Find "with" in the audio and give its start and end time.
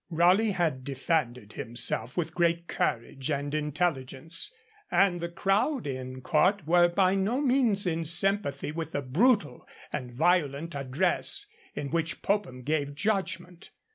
2.17-2.33, 8.71-8.93